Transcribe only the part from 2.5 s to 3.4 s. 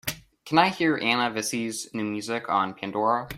Pandora?